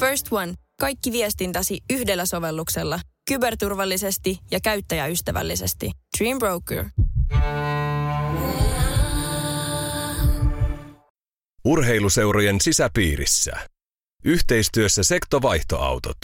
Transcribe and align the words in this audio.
First 0.00 0.26
One. 0.30 0.54
Kaikki 0.80 1.12
viestintäsi 1.12 1.80
yhdellä 1.90 2.26
sovelluksella. 2.26 3.00
Kyberturvallisesti 3.28 4.38
ja 4.50 4.60
käyttäjäystävällisesti. 4.60 5.90
Dream 6.18 6.38
Broker. 6.38 6.84
Urheiluseurojen 11.64 12.60
sisäpiirissä. 12.60 13.52
Yhteistyössä 14.24 15.02
sektovaihtoautot. 15.02 16.16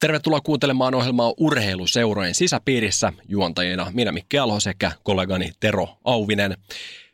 Tervetuloa 0.00 0.40
kuuntelemaan 0.40 0.94
ohjelmaa 0.94 1.34
Urheiluseurojen 1.36 2.34
sisäpiirissä 2.34 3.12
juontajina 3.28 3.90
minä 3.94 4.12
Mikki 4.12 4.38
Alho 4.38 4.60
sekä 4.60 4.92
kollegani 5.02 5.52
Tero 5.60 5.88
Auvinen. 6.04 6.56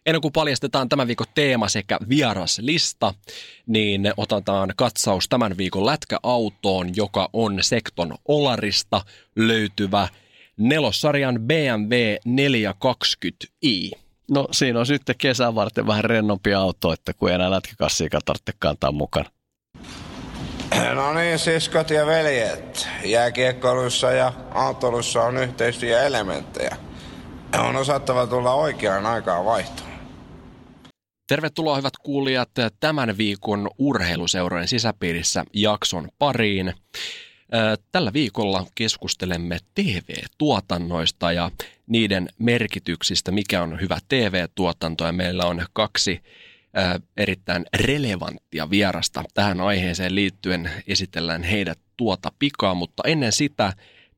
Ennen 0.06 0.20
kuin 0.20 0.32
paljastetaan 0.32 0.88
tämän 0.88 1.06
viikon 1.06 1.26
teema 1.34 1.68
sekä 1.68 1.98
vieraslista, 2.08 3.14
niin 3.66 4.12
otetaan 4.16 4.72
katsaus 4.76 5.28
tämän 5.28 5.56
viikon 5.56 5.86
lätkäautoon, 5.86 6.96
joka 6.96 7.28
on 7.32 7.58
Sekton 7.60 8.14
Olarista 8.28 9.00
löytyvä 9.36 10.08
nelossarjan 10.56 11.40
BMW 11.40 12.16
420i. 12.28 13.90
No 14.30 14.48
siinä 14.50 14.80
on 14.80 14.86
sitten 14.86 15.16
kesän 15.18 15.54
varten 15.54 15.86
vähän 15.86 16.04
rennompi 16.04 16.54
auto, 16.54 16.92
että 16.92 17.12
kun 17.12 17.28
ei 17.28 17.34
enää 17.34 17.50
lätkäkassiikaan 17.50 18.22
tarvitse 18.24 18.52
kantaa 18.58 18.92
mukana. 18.92 19.30
No 20.94 21.14
niin, 21.14 21.38
siskot 21.38 21.90
ja 21.90 22.06
veljet. 22.06 22.88
Jääkiekkoilussa 23.04 24.10
ja 24.10 24.32
autolussa 24.54 25.22
on 25.22 25.36
yhteistyöelementtejä. 25.36 26.76
On 27.58 27.76
osattava 27.76 28.26
tulla 28.26 28.54
oikeaan 28.54 29.06
aikaan 29.06 29.44
vaihtoon. 29.44 29.93
Tervetuloa 31.26 31.76
hyvät 31.76 31.96
kuulijat 32.02 32.50
tämän 32.80 33.18
viikon 33.18 33.70
urheiluseurojen 33.78 34.68
sisäpiirissä 34.68 35.44
jakson 35.52 36.08
pariin. 36.18 36.74
Tällä 37.92 38.12
viikolla 38.12 38.66
keskustelemme 38.74 39.58
TV-tuotannoista 39.74 41.32
ja 41.32 41.50
niiden 41.86 42.28
merkityksistä, 42.38 43.32
mikä 43.32 43.62
on 43.62 43.80
hyvä 43.80 43.98
TV-tuotanto. 44.08 45.04
Ja 45.04 45.12
meillä 45.12 45.46
on 45.46 45.66
kaksi 45.72 46.20
erittäin 47.16 47.66
relevanttia 47.76 48.70
vierasta 48.70 49.24
tähän 49.34 49.60
aiheeseen 49.60 50.14
liittyen. 50.14 50.70
Esitellään 50.86 51.42
heidät 51.42 51.78
tuota 51.96 52.32
pikaa, 52.38 52.74
mutta 52.74 53.02
ennen 53.06 53.32
sitä 53.32 53.72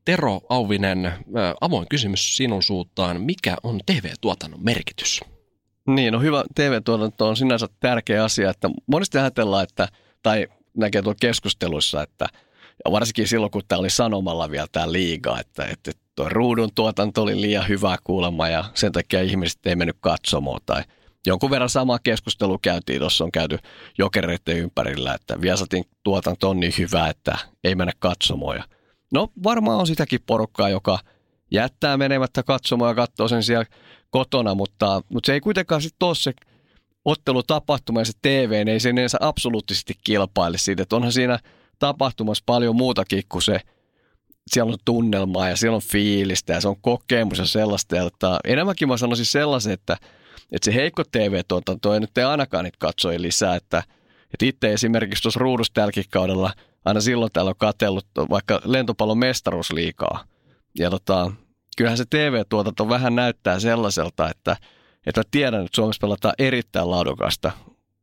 Tero 0.05 0.41
Auvinen, 0.49 1.13
avoin 1.61 1.87
kysymys 1.89 2.37
sinun 2.37 2.63
suuntaan. 2.63 3.21
Mikä 3.21 3.57
on 3.63 3.79
TV-tuotannon 3.85 4.63
merkitys? 4.63 5.21
Niin, 5.87 6.13
no 6.13 6.19
hyvä 6.19 6.43
TV-tuotanto 6.55 7.27
on 7.27 7.37
sinänsä 7.37 7.67
tärkeä 7.79 8.23
asia, 8.23 8.49
että 8.49 8.69
monesti 8.87 9.17
ajatellaan, 9.17 9.63
että, 9.63 9.87
tai 10.23 10.47
näkee 10.77 11.01
tuolla 11.01 11.17
keskusteluissa, 11.21 12.03
että 12.03 12.27
ja 12.85 12.91
varsinkin 12.91 13.27
silloin, 13.27 13.51
kun 13.51 13.61
tämä 13.67 13.79
oli 13.79 13.89
sanomalla 13.89 14.51
vielä 14.51 14.67
tämä 14.71 14.91
liiga, 14.91 15.39
että, 15.39 15.65
että 15.65 15.91
tuo 16.15 16.29
ruudun 16.29 16.69
tuotanto 16.75 17.21
oli 17.21 17.41
liian 17.41 17.67
hyvää 17.67 17.97
kuulemma 18.03 18.47
ja 18.47 18.65
sen 18.73 18.91
takia 18.91 19.21
ihmiset 19.21 19.59
ei 19.65 19.75
mennyt 19.75 19.97
katsomaan 19.99 20.61
tai 20.65 20.83
jonkun 21.25 21.49
verran 21.49 21.69
sama 21.69 21.99
keskustelu 21.99 22.57
käytiin, 22.57 22.99
tuossa 22.99 23.23
on 23.23 23.31
käyty 23.31 23.59
jokereiden 23.97 24.57
ympärillä, 24.57 25.13
että 25.13 25.41
Viasatin 25.41 25.83
tuotanto 26.03 26.49
on 26.49 26.59
niin 26.59 26.73
hyvä, 26.77 27.07
että 27.07 27.37
ei 27.63 27.75
mennä 27.75 27.93
katsomaan. 27.99 28.57
Ja 28.57 28.63
no 29.11 29.29
varmaan 29.43 29.79
on 29.79 29.87
sitäkin 29.87 30.19
porukkaa, 30.25 30.69
joka 30.69 30.99
jättää 31.51 31.97
menemättä 31.97 32.43
katsomaan 32.43 32.91
ja 32.91 32.95
katsoo 32.95 33.27
sen 33.27 33.43
siellä 33.43 33.65
kotona, 34.09 34.55
mutta, 34.55 35.01
mutta 35.09 35.27
se 35.27 35.33
ei 35.33 35.41
kuitenkaan 35.41 35.81
sitten 35.81 36.07
ole 36.07 36.15
se 36.15 36.33
ottelutapahtuma 37.05 38.01
ja 38.01 38.05
se 38.05 38.13
TV, 38.21 38.51
niin 38.51 38.67
ei 38.67 38.79
sen 38.79 38.97
enää 38.97 39.07
absoluuttisesti 39.19 39.93
kilpaile 40.03 40.57
siitä, 40.57 40.83
että 40.83 40.95
onhan 40.95 41.11
siinä 41.11 41.39
tapahtumassa 41.79 42.43
paljon 42.45 42.75
muutakin 42.75 43.23
kuin 43.29 43.41
se, 43.41 43.59
siellä 44.47 44.71
on 44.71 44.77
tunnelmaa 44.85 45.49
ja 45.49 45.55
siellä 45.55 45.75
on 45.75 45.81
fiilistä 45.81 46.53
ja 46.53 46.61
se 46.61 46.67
on 46.67 46.81
kokemus 46.81 47.37
ja 47.37 47.45
sellaista. 47.45 47.95
Ja 47.95 48.03
tota, 48.03 48.39
enemmänkin 48.43 48.87
mä 48.87 48.97
sanoisin 48.97 49.25
sellaisen, 49.25 49.73
että, 49.73 49.97
että 50.51 50.65
se 50.65 50.73
heikko 50.73 51.03
TV-tuotanto 51.11 51.93
ei 51.93 51.99
nyt 51.99 52.17
ei 52.17 52.23
ainakaan 52.23 52.63
niitä 52.63 52.77
katsoja 52.79 53.21
lisää, 53.21 53.55
että, 53.55 53.83
että 54.33 54.45
itse 54.45 54.73
esimerkiksi 54.73 55.21
tuossa 55.21 55.39
ruudussa 55.39 55.73
tälläkin 55.73 56.03
kaudella 56.09 56.53
aina 56.85 57.01
silloin 57.01 57.31
täällä 57.33 57.49
on 57.49 57.55
katsellut 57.57 58.05
vaikka 58.29 58.61
lentopallon 58.65 59.17
mestaruusliikaa. 59.17 60.23
Ja 60.79 60.89
tota, 60.89 61.31
kyllähän 61.77 61.97
se 61.97 62.05
TV-tuotanto 62.09 62.89
vähän 62.89 63.15
näyttää 63.15 63.59
sellaiselta, 63.59 64.29
että, 64.29 64.57
että 65.05 65.21
tiedän, 65.31 65.65
että 65.65 65.75
Suomessa 65.75 66.01
pelataan 66.01 66.33
erittäin 66.39 66.91
laadukasta 66.91 67.51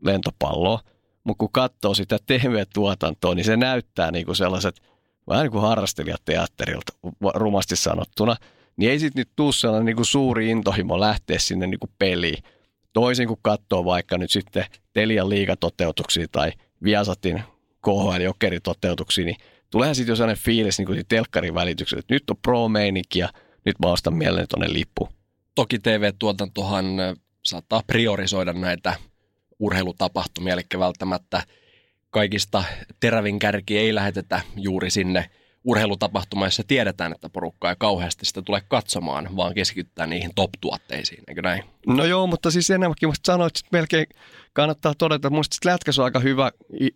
lentopalloa, 0.02 0.80
mutta 1.24 1.38
kun 1.38 1.52
katsoo 1.52 1.94
sitä 1.94 2.18
TV-tuotantoa, 2.26 3.34
niin 3.34 3.44
se 3.44 3.56
näyttää 3.56 4.10
niin 4.10 4.26
kuin 4.26 4.36
sellaiset 4.36 4.80
vähän 5.28 5.42
niin 5.42 5.52
kuin 5.52 5.62
harrastelijateatterilta 5.62 6.92
rumasti 7.34 7.76
sanottuna, 7.76 8.36
niin 8.76 8.90
ei 8.90 8.98
sitten 8.98 9.20
nyt 9.20 9.30
tule 9.36 9.52
sellainen 9.52 9.86
niin 9.86 9.96
kuin 9.96 10.06
suuri 10.06 10.50
intohimo 10.50 11.00
lähteä 11.00 11.38
sinne 11.38 11.66
niin 11.66 11.80
kuin 11.80 11.90
peliin. 11.98 12.44
Toisin 12.92 13.28
kuin 13.28 13.40
katsoo 13.42 13.84
vaikka 13.84 14.18
nyt 14.18 14.30
sitten 14.30 14.64
Telian 14.92 15.28
liigatoteutuksia 15.28 16.26
tai 16.32 16.52
Viasatin 16.82 17.42
KHL-jokeritoteutuksia, 17.86 19.24
niin 19.24 19.36
tuleehan 19.70 19.94
sitten 19.94 20.12
jo 20.12 20.16
sellainen 20.16 20.44
fiilis 20.44 20.78
niin 20.78 20.86
kuin 20.86 21.04
telkkarin 21.08 21.54
välityksellä, 21.54 21.98
että 21.98 22.14
nyt 22.14 22.30
on 22.30 22.36
pro 22.36 22.68
ja 23.14 23.28
nyt 23.64 23.78
mä 23.78 23.92
ostan 23.92 24.14
mieleen 24.14 24.46
tuonne 24.48 24.72
lippu. 24.72 25.08
Toki 25.54 25.78
TV-tuotantohan 25.78 26.86
saattaa 27.44 27.82
priorisoida 27.86 28.52
näitä 28.52 28.94
urheilutapahtumia, 29.58 30.52
eli 30.52 30.62
välttämättä 30.78 31.42
kaikista 32.10 32.64
terävin 33.00 33.38
kärki 33.38 33.78
ei 33.78 33.94
lähetetä 33.94 34.40
juuri 34.56 34.90
sinne 34.90 35.30
urheilutapahtumaan, 35.64 36.46
jossa 36.46 36.62
tiedetään, 36.66 37.12
että 37.12 37.28
porukka 37.28 37.70
ei 37.70 37.76
kauheasti 37.78 38.26
sitä 38.26 38.42
tule 38.42 38.62
katsomaan, 38.68 39.36
vaan 39.36 39.54
keskitytään 39.54 40.10
niihin 40.10 40.30
top-tuotteisiin, 40.34 41.22
eikö 41.28 41.42
näin? 41.42 41.62
No 41.86 42.04
joo, 42.04 42.26
mutta 42.26 42.50
siis 42.50 42.70
enemmänkin 42.70 43.08
musta 43.08 43.32
sanoit, 43.32 43.56
että 43.56 43.68
melkein 43.72 44.06
kannattaa 44.52 44.94
todeta, 44.98 45.16
että 45.16 45.30
musta 45.30 45.70
lätkäs 45.70 45.98
on 45.98 46.04
aika 46.04 46.18
hyvä 46.20 46.52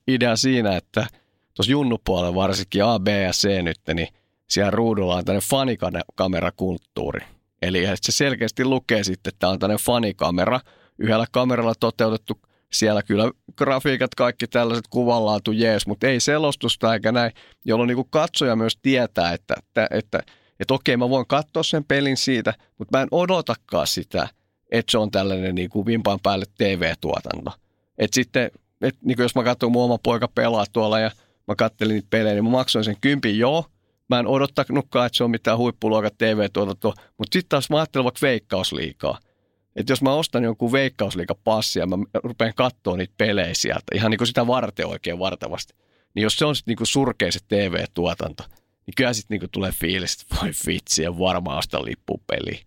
idea 0.09 0.37
siinä, 0.37 0.77
että 0.77 1.07
tuossa 1.55 1.73
junnupuolella 1.73 2.35
varsinkin 2.35 2.85
A, 2.85 2.99
B 2.99 3.09
ja 3.09 3.33
C 3.33 3.63
nyt, 3.63 3.81
niin 3.95 4.09
siellä 4.49 4.71
ruudulla 4.71 5.17
on 5.17 5.25
tämmöinen 5.25 5.49
fanikamerakulttuuri. 5.51 7.21
Eli 7.63 7.87
se 8.03 8.13
selkeästi 8.13 8.65
lukee 8.65 9.05
sitten, 9.05 9.31
että 9.31 9.39
tämä 9.39 9.53
on 9.53 9.59
tämmöinen 9.59 9.85
fanikamera, 9.85 10.61
yhdellä 10.99 11.27
kameralla 11.33 11.75
toteutettu 11.81 12.41
siellä 12.73 13.03
kyllä 13.03 13.31
grafiikat, 13.57 14.15
kaikki 14.15 14.47
tällaiset 14.47 14.89
kuvanlaatu 14.91 15.53
jees, 15.53 15.87
mutta 15.87 16.07
ei 16.07 16.21
selostusta 16.21 16.95
eikä 16.95 17.13
näin, 17.13 17.33
jolloin 17.65 17.89
niin 17.89 18.11
katsoja 18.11 18.57
myös 18.57 18.79
tietää, 18.83 19.33
että, 19.33 19.55
että, 19.59 19.89
että, 19.91 20.23
että 20.61 20.75
okei, 20.75 20.97
mä 20.97 21.09
voin 21.09 21.27
katsoa 21.27 21.63
sen 21.63 21.85
pelin 21.85 22.17
siitä, 22.17 22.55
mutta 22.79 22.99
mä 22.99 23.03
en 23.03 23.09
odotakaan 23.11 23.87
sitä, 23.87 24.29
että 24.71 24.91
se 24.91 24.99
on 24.99 25.11
tällainen 25.11 25.55
niin 25.55 25.71
kuin 25.71 25.87
vimpan 25.87 26.19
päälle 26.23 26.45
TV-tuotanto. 26.59 27.51
Että 27.99 28.15
sitten, 28.15 28.51
että 28.83 29.01
niin 29.05 29.19
jos 29.19 29.35
mä 29.35 29.45
katson 29.45 29.73
mun 29.73 29.85
oma 29.85 29.99
poika 29.99 30.29
pelaa 30.29 30.65
tuolla 30.73 31.01
ja 31.01 31.11
mä 31.49 31.55
kattelin 31.55 31.95
niitä 31.95 32.09
pelejä, 32.11 32.35
niin 32.35 32.45
mä 32.45 32.51
maksoin 32.51 32.85
sen 32.85 32.97
kympin 33.01 33.39
joo, 33.39 33.65
Mä 34.09 34.19
en 34.19 34.27
odottanutkaan, 34.27 35.07
että 35.07 35.17
se 35.17 35.25
on 35.25 35.31
mitään 35.31 35.59
huippuluokan 35.59 36.11
TV-tuotantoa, 36.19 36.95
mutta 37.19 37.33
sitten 37.37 37.49
taas 37.49 37.71
mä 37.71 37.77
ajattelen 37.77 38.05
vaikka 38.05 38.19
veikkausliikaa. 38.23 39.19
Että 39.77 39.93
jos 39.93 40.03
mä 40.03 40.15
ostan 40.15 40.45
jonkun 40.45 40.73
veikkausliikapassia 40.73 41.87
mä 41.87 41.97
rupean 42.15 42.53
katsoa 42.57 42.97
niitä 42.97 43.15
pelejä 43.17 43.55
sieltä, 43.55 43.95
ihan 43.95 44.11
niin 44.11 44.19
kuin 44.19 44.29
sitä 44.29 44.47
varten 44.47 44.87
oikein 44.87 45.19
vartavasti, 45.19 45.75
niin 46.15 46.23
jos 46.23 46.37
se 46.37 46.45
on 46.45 46.57
sitten 46.57 46.77
niin 46.79 46.87
surkea 46.87 47.33
se 47.33 47.39
TV-tuotanto, 47.49 48.45
niin 48.87 48.95
kyllä 48.97 49.13
sitten 49.13 49.39
niin 49.39 49.51
tulee 49.51 49.73
fiilis, 49.73 50.23
että 50.23 50.37
voi 50.43 50.51
vitsi 50.67 51.03
ja 51.03 51.19
varmaan 51.19 51.59
ostaa 51.59 51.85
lippu 51.85 52.23
peliin. 52.27 52.61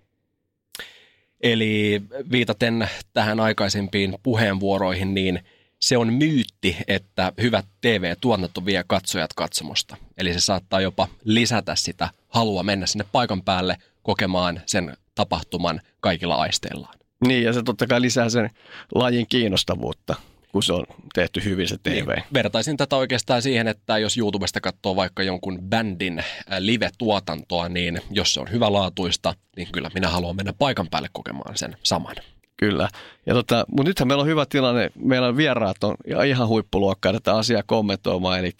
Eli 1.44 2.02
viitaten 2.32 2.90
tähän 3.14 3.40
aikaisempiin 3.40 4.16
puheenvuoroihin, 4.24 5.14
niin 5.14 5.40
se 5.82 5.98
on 5.98 6.14
myytti, 6.14 6.78
että 6.88 7.34
hyvät 7.42 7.66
TV-tuotanto 7.82 8.66
vie 8.66 8.84
katsojat 8.88 9.34
katsomosta. 9.34 9.98
Eli 10.18 10.34
se 10.34 10.40
saattaa 10.40 10.82
jopa 10.82 11.08
lisätä 11.24 11.76
sitä 11.76 12.10
halua 12.30 12.64
mennä 12.64 12.86
sinne 12.86 13.06
paikan 13.12 13.44
päälle 13.44 13.78
kokemaan 14.04 14.62
sen 14.66 14.98
tapahtuman 15.16 15.82
kaikilla 16.00 16.36
aisteillaan. 16.36 16.94
Niin, 17.28 17.44
ja 17.44 17.54
se 17.54 17.64
totta 17.64 17.88
kai 17.88 18.02
lisää 18.02 18.30
sen 18.30 18.50
lajin 18.96 19.26
kiinnostavuutta, 19.30 20.16
kun 20.52 20.64
se 20.64 20.74
on 20.74 20.86
tehty 21.14 21.44
hyvin 21.44 21.68
se 21.68 21.78
TV. 21.84 22.10
Niin, 22.10 22.24
vertaisin 22.34 22.78
tätä 22.78 22.96
oikeastaan 22.96 23.42
siihen, 23.42 23.68
että 23.68 23.98
jos 23.98 24.18
YouTubesta 24.18 24.62
katsoo 24.62 24.96
vaikka 24.96 25.24
jonkun 25.24 25.60
bändin 25.62 26.24
live-tuotantoa, 26.60 27.70
niin 27.70 28.02
jos 28.10 28.34
se 28.34 28.40
on 28.40 28.52
hyvälaatuista, 28.52 29.34
niin 29.56 29.68
kyllä 29.72 29.92
minä 29.94 30.10
haluan 30.10 30.36
mennä 30.36 30.54
paikan 30.54 30.88
päälle 30.90 31.10
kokemaan 31.14 31.58
sen 31.58 31.78
saman. 31.84 32.16
Kyllä. 32.66 32.90
Ja 33.26 33.34
tota, 33.34 33.66
mutta 33.68 33.90
nythän 33.90 34.08
meillä 34.08 34.22
on 34.22 34.28
hyvä 34.28 34.46
tilanne. 34.46 34.92
Meillä 34.96 35.28
on 35.28 35.38
vieraat 35.38 35.84
on 35.84 35.96
ihan 36.28 36.48
huippuluokkaa 36.48 37.14
tätä 37.14 37.36
asiaa 37.36 37.64
kommentoimaan. 37.66 38.40
Eli 38.40 38.52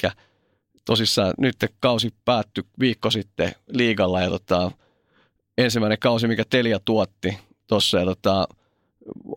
tosissaan 0.86 1.34
nyt 1.38 1.56
kausi 1.80 2.14
päättyi 2.26 2.64
viikko 2.80 3.12
sitten 3.12 3.52
liigalla 3.68 4.22
ja 4.22 4.30
tota, 4.30 4.72
ensimmäinen 5.58 6.00
kausi, 6.00 6.28
mikä 6.28 6.44
Telia 6.50 6.80
tuotti 6.86 7.38
tuossa. 7.68 8.06
Tota, 8.06 8.48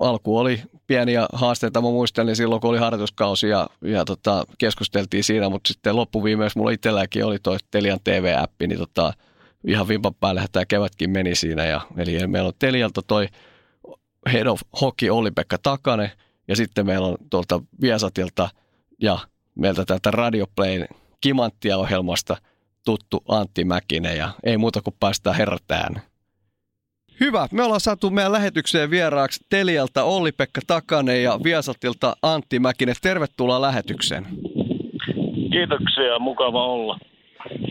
alku 0.01 0.39
oli 0.39 0.63
pieniä 0.87 1.27
haasteita. 1.33 1.81
Mä 1.81 1.89
muistelin 1.89 2.37
silloin, 2.37 2.61
kun 2.61 2.71
oli 2.71 2.79
harjoituskausi 2.79 3.49
ja, 3.49 3.69
ja 3.83 4.05
tota, 4.05 4.45
keskusteltiin 4.59 5.25
siinä, 5.25 5.49
mutta 5.49 5.69
sitten 5.69 5.97
loppuviimeksi 5.97 6.59
mulla 6.59 6.71
itselläkin 6.71 7.25
oli 7.25 7.39
toi 7.39 7.57
Telian 7.71 8.01
TV-appi, 8.05 8.67
niin 8.67 8.79
tota, 8.79 9.13
ihan 9.67 9.89
vimpan 9.89 10.15
päälle 10.15 10.45
tämä 10.53 10.65
kevätkin 10.67 11.11
meni 11.11 11.35
siinä. 11.35 11.65
Ja, 11.65 11.81
eli 11.97 12.27
meillä 12.27 12.49
on 12.49 12.55
Telialta 12.59 13.03
toi 13.03 13.29
Head 14.33 14.47
of 14.47 14.61
Hockey 14.81 15.11
Olli-Pekka 15.11 15.59
Takane 15.63 16.11
ja 16.49 16.57
sitten 16.57 16.87
meillä 16.87 17.07
on 17.07 17.17
tuolta 17.31 17.61
Viasatilta 17.81 18.49
ja 19.03 19.19
meiltä 19.55 19.85
täältä 19.85 20.11
Radioplayn 20.11 20.89
Kimanttia-ohjelmasta 21.21 22.37
tuttu 22.85 23.23
Antti 23.29 23.65
Mäkinen 23.65 24.17
ja 24.17 24.31
ei 24.45 24.57
muuta 24.57 24.83
kuin 24.83 24.97
päästään 25.01 25.37
herrat 25.37 25.71
ääneen. 25.71 26.03
Hyvä. 27.21 27.49
Me 27.53 27.63
ollaan 27.63 27.81
saatu 27.81 28.11
meidän 28.11 28.33
lähetykseen 28.33 28.91
vieraaksi 28.91 29.41
Telialta 29.51 30.05
Olli-Pekka 30.05 30.61
Takanen 30.67 31.23
ja 31.23 31.39
Viasatilta 31.45 32.17
Antti 32.23 32.59
Mäkinen. 32.59 32.95
Tervetuloa 33.03 33.61
lähetykseen. 33.61 34.27
Kiitoksia, 35.53 36.19
mukava 36.19 36.67
olla. 36.67 36.99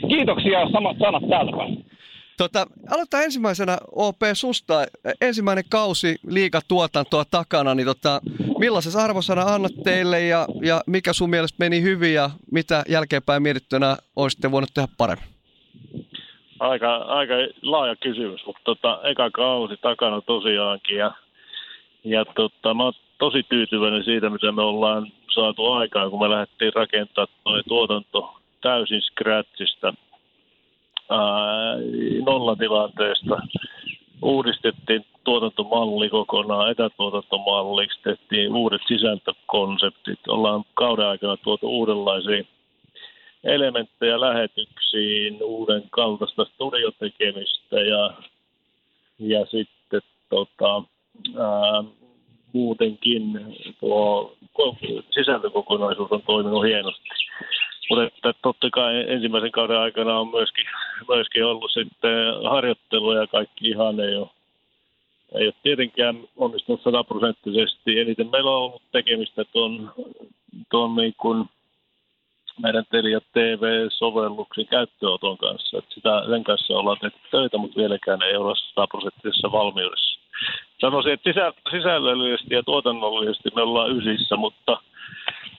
Kiitoksia, 0.09 0.71
samat 0.71 0.97
sanat 1.00 1.23
täältä 1.29 1.51
Tota, 2.38 2.68
aloittaa 2.91 3.21
ensimmäisenä 3.21 3.77
OP 3.91 4.18
susta. 4.33 4.74
Ensimmäinen 5.21 5.63
kausi 5.69 6.15
liikatuotantoa 6.27 7.25
takana, 7.31 7.75
niin 7.75 7.85
tota, 7.85 8.21
millaisen 8.59 9.01
arvosana 9.01 9.41
annat 9.41 9.71
teille 9.83 10.21
ja, 10.21 10.47
ja 10.62 10.81
mikä 10.88 11.13
sun 11.13 11.30
mielestä 11.30 11.56
meni 11.59 11.81
hyvin 11.81 12.13
ja 12.13 12.30
mitä 12.51 12.83
jälkeenpäin 12.89 13.44
mietittynä 13.44 13.97
olisitte 14.15 14.51
voinut 14.51 14.69
tehdä 14.74 14.88
paremmin? 14.97 15.27
Aika, 16.59 16.95
aika 16.95 17.33
laaja 17.62 17.95
kysymys, 17.95 18.45
mutta 18.45 18.62
tota, 18.63 19.00
eka 19.03 19.29
kausi 19.31 19.77
takana 19.77 20.21
tosiaankin 20.21 20.97
ja, 20.97 21.12
ja 22.03 22.25
tota, 22.25 22.74
mä 22.74 22.83
oon 22.83 22.94
tosi 23.18 23.44
tyytyväinen 23.44 24.03
siitä, 24.03 24.29
mitä 24.29 24.51
me 24.51 24.62
ollaan 24.62 25.12
saatu 25.33 25.71
aikaan, 25.71 26.09
kun 26.09 26.19
me 26.19 26.29
lähdettiin 26.29 26.74
rakentamaan 26.74 27.29
tuo 27.44 27.63
tuotanto 27.68 28.33
täysin 28.62 29.01
scratchista 29.01 29.94
nollatilanteesta. 32.25 33.38
Uudistettiin 34.21 35.05
tuotantomalli 35.23 36.09
kokonaan 36.09 36.71
etätuotantomalliksi, 36.71 38.00
tehtiin 38.03 38.55
uudet 38.55 38.81
sisältökonseptit. 38.88 40.19
Ollaan 40.27 40.63
kauden 40.73 41.07
aikana 41.07 41.38
tuotu 41.38 41.67
uudenlaisia 41.67 42.44
elementtejä 43.44 44.21
lähetyksiin, 44.21 45.44
uuden 45.44 45.83
kaltaista 45.89 46.45
studiotekemistä 46.45 47.79
ja, 47.79 48.13
ja 49.19 49.45
sitten 49.45 50.01
tota, 50.29 50.83
ää, 51.39 51.83
muutenkin 52.53 53.23
tuo 53.79 54.35
sisältökokonaisuus 55.09 56.11
on 56.11 56.21
toiminut 56.21 56.65
hienosti. 56.65 57.09
Mutta 57.89 58.03
että 58.06 58.33
totta 58.41 58.69
kai 58.69 59.06
ensimmäisen 59.07 59.51
kauden 59.51 59.80
aikana 59.80 60.19
on 60.19 60.27
myöskin, 60.27 60.65
myöskin 61.07 61.45
ollut 61.45 61.71
sitten 61.71 62.50
harjoittelua 62.50 63.15
ja 63.15 63.27
kaikki 63.27 63.69
ihan 63.69 64.00
ei 64.00 64.15
ole, 64.15 64.30
ei 65.35 65.45
ole 65.45 65.53
tietenkään 65.63 66.19
onnistunut 66.38 66.83
sataprosenttisesti. 66.83 68.00
Eniten 68.00 68.31
meillä 68.31 68.51
on 68.51 68.57
ollut 68.57 68.81
tekemistä 68.91 69.45
tuon, 69.45 69.91
tuon 70.71 70.95
niin 70.95 71.13
kuin 71.18 71.45
meidän 72.62 72.85
Telia 72.91 73.19
TV-sovelluksen 73.33 74.68
käyttöönoton 74.68 75.38
kanssa. 75.38 75.77
Että 75.77 75.94
sitä, 75.94 76.24
sen 76.29 76.44
kanssa 76.44 76.74
ollaan 76.74 76.97
tehty 77.01 77.19
töitä, 77.31 77.57
mutta 77.57 77.79
vieläkään 77.79 78.24
ei 78.24 78.36
ole 78.36 78.56
sataprosenttisessa 78.56 79.51
valmiudessa. 79.51 80.19
Sanoisin, 80.81 81.13
että 81.13 81.53
sisällöllisesti 81.71 82.56
ja 82.56 82.63
tuotannollisesti 82.63 83.50
me 83.56 83.62
ollaan 83.62 83.97
ysissä, 83.97 84.36
mutta– 84.36 84.77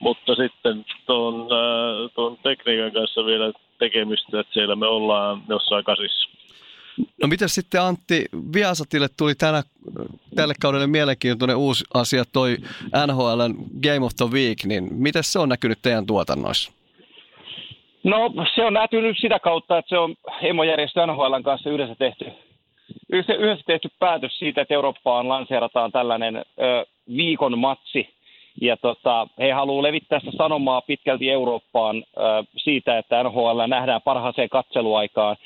mutta 0.04 0.34
sitten 0.34 0.84
tuon, 1.06 1.34
äh, 1.34 2.10
tuon 2.14 2.36
tekniikan 2.42 2.92
kanssa 2.92 3.26
vielä 3.26 3.52
tekemistä, 3.78 4.40
että 4.40 4.52
siellä 4.52 4.76
me 4.76 4.86
ollaan 4.86 5.42
jossain 5.48 5.84
kasissa. 5.84 6.28
No 7.22 7.28
miten 7.28 7.48
sitten 7.48 7.82
Antti, 7.82 8.24
Viasatille 8.54 9.08
tuli 9.18 9.34
tänä, 9.34 9.62
tälle 10.34 10.54
kaudelle 10.60 10.86
mielenkiintoinen 10.86 11.56
uusi 11.56 11.84
asia, 11.94 12.24
toi 12.32 12.56
NHL 13.06 13.40
Game 13.82 14.06
of 14.06 14.12
the 14.16 14.26
Week, 14.32 14.64
niin 14.64 14.88
miten 14.94 15.24
se 15.24 15.38
on 15.38 15.48
näkynyt 15.48 15.78
teidän 15.82 16.06
tuotannoissa? 16.06 16.72
No 18.04 18.30
se 18.54 18.64
on 18.64 18.72
näkynyt 18.72 19.16
sitä 19.20 19.38
kautta, 19.38 19.78
että 19.78 19.88
se 19.88 19.98
on 19.98 20.14
emojärjestö 20.42 21.06
NHLn 21.06 21.42
kanssa 21.42 21.70
yhdessä 21.70 21.94
tehty, 21.94 22.24
yhdessä 23.12 23.64
tehty 23.66 23.88
päätös 23.98 24.38
siitä, 24.38 24.60
että 24.60 24.74
Eurooppaan 24.74 25.28
lanseerataan 25.28 25.92
tällainen 25.92 26.36
ö, 26.36 26.42
viikon 27.16 27.58
matsi, 27.58 28.14
ja 28.60 28.76
tota, 28.76 29.26
he 29.38 29.52
haluavat 29.52 29.82
levittää 29.82 30.20
sitä 30.20 30.32
sanomaa 30.36 30.80
pitkälti 30.80 31.30
Eurooppaan 31.30 31.96
äh, 31.96 32.46
siitä, 32.56 32.98
että 32.98 33.22
NHL 33.22 33.60
nähdään 33.66 34.02
parhaaseen 34.04 34.48
katseluaikaan. 34.48 35.36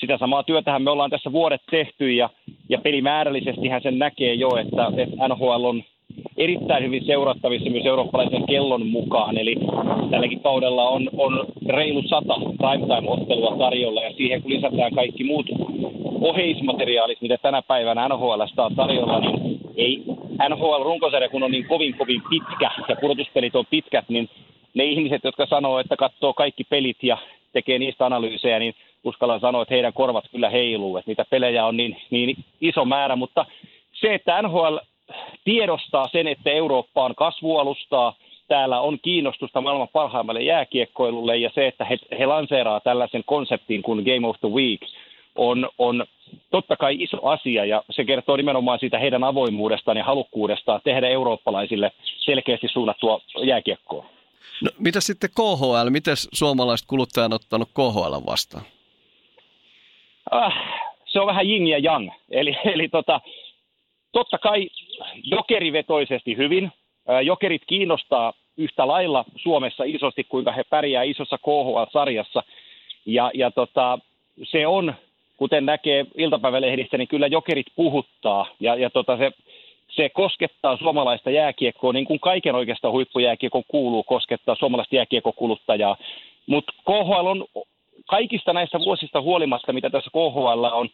Sitä 0.00 0.18
samaa 0.18 0.42
työtähän 0.42 0.82
me 0.82 0.90
ollaan 0.90 1.10
tässä 1.10 1.32
vuodet 1.32 1.62
tehty 1.70 2.12
ja, 2.12 2.30
ja 2.68 2.78
pelimäärällisesti 2.78 3.68
sen 3.82 3.98
näkee 3.98 4.34
jo, 4.34 4.48
että, 4.56 4.92
että 4.96 5.28
NHL 5.28 5.64
on 5.64 5.82
erittäin 6.36 6.84
hyvin 6.84 7.04
seurattavissa 7.04 7.70
myös 7.70 7.86
eurooppalaisen 7.86 8.46
kellon 8.46 8.86
mukaan. 8.86 9.38
Eli 9.38 9.56
tälläkin 10.10 10.40
kaudella 10.40 10.88
on, 10.88 11.10
on 11.16 11.46
reilu 11.68 12.02
sata 12.02 12.34
primetime-ottelua 12.34 13.56
tarjolla 13.58 14.02
ja 14.02 14.12
siihen 14.12 14.42
kun 14.42 14.50
lisätään 14.50 14.94
kaikki 14.94 15.24
muut 15.24 15.46
oheismateriaalit, 16.20 17.22
mitä 17.22 17.36
tänä 17.42 17.62
päivänä 17.62 18.08
NHL 18.08 18.40
on 18.58 18.74
tarjolla, 18.76 19.20
niin 19.20 19.60
ei 19.76 20.04
NHL-runkosarja, 20.48 21.28
kun 21.28 21.42
on 21.42 21.50
niin 21.50 21.66
kovin 21.66 21.94
kovin 21.94 22.22
pitkä 22.30 22.70
ja 22.88 22.96
pudotuspelit 23.00 23.56
on 23.56 23.66
pitkät, 23.70 24.04
niin 24.08 24.30
ne 24.74 24.84
ihmiset, 24.84 25.24
jotka 25.24 25.46
sanoo, 25.46 25.78
että 25.78 25.96
katsoo 25.96 26.32
kaikki 26.32 26.64
pelit 26.64 27.02
ja 27.02 27.18
tekee 27.52 27.78
niistä 27.78 28.06
analyysejä, 28.06 28.58
niin 28.58 28.74
uskallan 29.04 29.40
sanoa, 29.40 29.62
että 29.62 29.74
heidän 29.74 29.92
korvat 29.92 30.24
kyllä 30.30 30.50
heiluu, 30.50 30.96
että 30.96 31.10
niitä 31.10 31.24
pelejä 31.30 31.66
on 31.66 31.76
niin, 31.76 31.96
niin 32.10 32.36
iso 32.60 32.84
määrä, 32.84 33.16
mutta 33.16 33.46
se, 33.92 34.14
että 34.14 34.42
NHL 34.42 34.76
tiedostaa 35.44 36.08
sen, 36.12 36.28
että 36.28 36.50
Eurooppa 36.50 37.04
on 37.04 37.14
kasvualustaa, 37.14 38.14
täällä 38.48 38.80
on 38.80 38.98
kiinnostusta 39.02 39.60
maailman 39.60 39.88
parhaimmalle 39.92 40.42
jääkiekkoilulle 40.42 41.36
ja 41.36 41.50
se, 41.54 41.66
että 41.66 41.84
he, 41.84 41.96
he 42.18 42.26
lanseeraa 42.26 42.80
tällaisen 42.80 43.22
konseptin 43.26 43.82
kuin 43.82 44.04
Game 44.04 44.28
of 44.28 44.36
the 44.40 44.48
Week– 44.48 44.80
on, 45.34 45.68
on 45.78 46.04
totta 46.50 46.76
kai 46.76 46.96
iso 46.98 47.26
asia 47.26 47.64
ja 47.64 47.82
se 47.90 48.04
kertoo 48.04 48.36
nimenomaan 48.36 48.78
siitä 48.78 48.98
heidän 48.98 49.24
avoimuudestaan 49.24 49.96
ja 49.96 50.04
halukkuudestaan 50.04 50.80
tehdä 50.84 51.08
eurooppalaisille 51.08 51.92
selkeästi 52.18 52.68
suunnattua 52.68 53.20
jääkiekkoa. 53.44 54.06
No, 54.60 54.70
mitä 54.78 55.00
sitten 55.00 55.30
KHL? 55.30 55.90
Miten 55.90 56.16
suomalaiset 56.32 56.86
kuluttajat 56.86 57.32
on 57.32 57.36
ottanut 57.36 57.68
KHL 57.74 58.26
vastaan? 58.26 58.64
Äh, 60.34 60.52
se 61.06 61.20
on 61.20 61.26
vähän 61.26 61.48
jing 61.48 61.70
ja 61.70 61.78
jang. 61.78 62.10
Eli, 62.30 62.56
eli 62.74 62.88
tota, 62.88 63.20
totta 64.12 64.38
kai 64.38 64.68
jokerivetoisesti 65.24 66.36
hyvin. 66.36 66.72
Jokerit 67.22 67.62
kiinnostaa 67.66 68.32
yhtä 68.56 68.88
lailla 68.88 69.24
Suomessa 69.36 69.84
isosti, 69.84 70.24
kuinka 70.24 70.52
he 70.52 70.64
pärjää 70.64 71.02
isossa 71.02 71.38
KHL-sarjassa. 71.38 72.42
Ja, 73.06 73.30
ja 73.34 73.50
tota, 73.50 73.98
se 74.42 74.66
on 74.66 74.94
kuten 75.36 75.66
näkee 75.66 76.06
iltapäivälehdistä, 76.16 76.98
niin 76.98 77.08
kyllä 77.08 77.26
jokerit 77.26 77.66
puhuttaa 77.76 78.46
ja, 78.60 78.74
ja 78.74 78.90
tota 78.90 79.16
se, 79.16 79.32
se 79.88 80.08
koskettaa 80.08 80.76
suomalaista 80.76 81.30
jääkiekkoa, 81.30 81.92
niin 81.92 82.04
kuin 82.04 82.20
kaiken 82.20 82.54
oikeastaan 82.54 82.92
huippujääkiekon 82.92 83.62
kuuluu 83.68 84.02
koskettaa 84.02 84.54
suomalaista 84.54 84.96
jääkiekkokuluttajaa. 84.96 85.96
Mutta 86.46 86.72
KHL 86.84 87.26
on 87.26 87.44
kaikista 88.06 88.52
näistä 88.52 88.78
vuosista 88.78 89.20
huolimatta, 89.20 89.72
mitä 89.72 89.90
tässä 89.90 90.10
KHL 90.10 90.64
on 90.72 90.88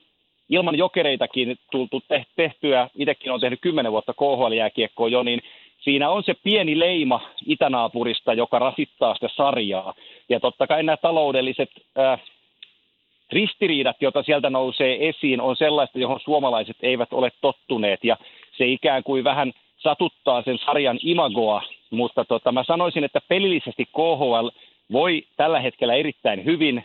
ilman 0.48 0.78
jokereitakin 0.78 1.58
tultu 1.70 2.02
tehtyä, 2.36 2.88
itsekin 2.94 3.32
on 3.32 3.40
tehnyt 3.40 3.60
kymmenen 3.60 3.92
vuotta 3.92 4.14
KHL-jääkiekkoa 4.14 5.08
jo, 5.08 5.22
niin 5.22 5.40
siinä 5.80 6.10
on 6.10 6.22
se 6.24 6.34
pieni 6.34 6.78
leima 6.78 7.20
itänaapurista, 7.46 8.34
joka 8.34 8.58
rasittaa 8.58 9.14
sitä 9.14 9.28
sarjaa. 9.36 9.94
Ja 10.28 10.40
totta 10.40 10.66
kai 10.66 10.82
nämä 10.82 10.96
taloudelliset 10.96 11.70
äh, 11.98 12.20
ristiriidat, 13.32 13.96
joita 14.00 14.22
sieltä 14.22 14.50
nousee 14.50 15.08
esiin, 15.08 15.40
on 15.40 15.56
sellaista, 15.56 15.98
johon 15.98 16.20
suomalaiset 16.20 16.76
eivät 16.82 17.12
ole 17.12 17.30
tottuneet. 17.40 18.04
Ja 18.04 18.16
se 18.56 18.66
ikään 18.66 19.02
kuin 19.02 19.24
vähän 19.24 19.52
satuttaa 19.76 20.42
sen 20.42 20.58
sarjan 20.58 20.98
imagoa, 21.02 21.62
mutta 21.90 22.24
tota, 22.24 22.52
mä 22.52 22.64
sanoisin, 22.64 23.04
että 23.04 23.20
pelillisesti 23.28 23.84
KHL 23.84 24.48
voi 24.92 25.22
tällä 25.36 25.60
hetkellä 25.60 25.94
erittäin 25.94 26.44
hyvin. 26.44 26.84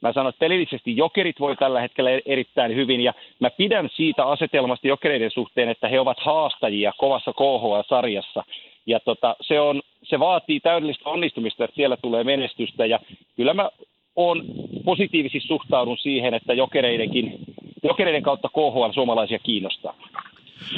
Mä 0.00 0.12
sanon, 0.12 0.28
että 0.28 0.38
pelillisesti 0.38 0.96
jokerit 0.96 1.40
voi 1.40 1.56
tällä 1.56 1.80
hetkellä 1.80 2.10
erittäin 2.26 2.74
hyvin, 2.76 3.00
ja 3.00 3.14
mä 3.40 3.50
pidän 3.50 3.88
siitä 3.92 4.26
asetelmasta 4.26 4.88
jokereiden 4.88 5.30
suhteen, 5.30 5.68
että 5.68 5.88
he 5.88 6.00
ovat 6.00 6.20
haastajia 6.20 6.92
kovassa 6.98 7.32
KHL-sarjassa. 7.32 8.44
Ja 8.86 9.00
tota, 9.00 9.36
se, 9.40 9.60
on, 9.60 9.82
se 10.02 10.18
vaatii 10.18 10.60
täydellistä 10.60 11.10
onnistumista, 11.10 11.64
että 11.64 11.76
siellä 11.76 11.96
tulee 11.96 12.24
menestystä, 12.24 12.86
ja 12.86 13.00
kyllä 13.36 13.54
mä 13.54 13.70
on 14.16 14.42
positiivisesti 14.84 15.48
suhtaudun 15.48 15.98
siihen, 15.98 16.34
että 16.34 16.54
jokereidenkin, 16.54 17.38
jokereiden 17.82 18.22
kautta 18.22 18.48
KHL 18.48 18.92
suomalaisia 18.94 19.38
kiinnostaa. 19.38 19.94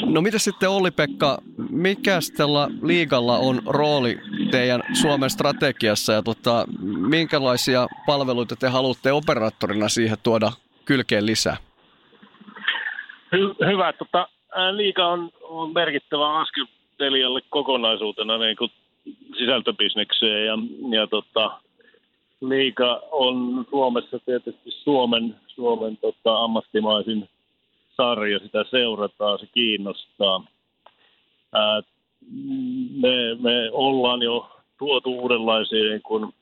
No 0.04 0.20
mitä 0.20 0.38
sitten 0.38 0.70
Olli-Pekka, 0.70 1.38
mikä 1.70 2.18
tällä 2.36 2.68
liigalla 2.82 3.38
on 3.38 3.62
rooli 3.66 4.18
teidän 4.50 4.82
Suomen 4.92 5.30
strategiassa 5.30 6.12
ja 6.12 6.22
tota, 6.22 6.64
minkälaisia 7.08 7.86
palveluita 8.06 8.56
te 8.56 8.68
haluatte 8.68 9.12
operaattorina 9.12 9.88
siihen 9.88 10.18
tuoda 10.22 10.52
kylkeen 10.84 11.26
lisää? 11.26 11.56
Hy- 13.36 13.66
hyvä. 13.72 13.92
Tota, 13.92 14.28
liiga 14.72 15.08
on, 15.08 15.30
on 15.42 15.72
merkittävä 15.74 16.38
askel 16.38 16.66
kokonaisuutena 17.50 18.38
niin 18.38 18.56
kuin 18.56 18.70
sisältöbisnekseen 19.38 20.46
ja, 20.46 20.58
ja 21.00 21.06
tota, 21.06 21.60
liiga 22.40 23.02
on 23.10 23.66
Suomessa 23.70 24.18
tietysti 24.18 24.70
Suomen, 24.70 25.36
Suomen 25.46 25.96
tota, 25.96 26.38
ammattimaisin 26.38 27.28
sarja, 27.96 28.38
sitä 28.38 28.64
seurataan, 28.70 29.38
se 29.38 29.46
kiinnostaa. 29.46 30.44
Ää, 31.52 31.82
me, 32.90 33.34
me 33.40 33.70
ollaan 33.72 34.22
jo 34.22 34.50
tuotu 34.78 35.18
uudenlaisia 35.18 35.90
niin 35.90 36.02
kuin 36.02 36.34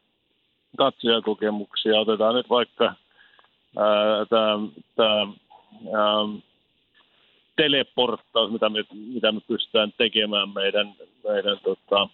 katsojakokemuksia. 0.76 2.00
Otetaan 2.00 2.34
nyt 2.34 2.50
vaikka 2.50 2.94
tämä 4.98 5.32
teleporttaus, 7.56 8.50
mitä 8.50 8.68
me, 8.68 8.84
mitä 8.94 9.32
me 9.32 9.40
pystytään 9.48 9.92
tekemään 9.98 10.48
meidän, 10.48 10.94
meidän 11.28 11.58
tota, 11.62 12.08